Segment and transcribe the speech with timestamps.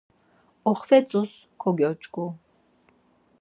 [0.71, 1.31] Oxvetzus
[1.61, 2.25] kogyoç̌ǩu.